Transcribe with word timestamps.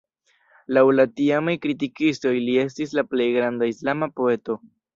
Laŭ 0.77 0.83
la 0.99 1.05
tiamaj 1.19 1.55
kritikistoj 1.67 2.33
li 2.47 2.57
estis 2.63 2.97
la 3.01 3.07
plej 3.15 3.31
granda 3.39 3.71
islama 3.77 4.13
poeto. 4.21 4.61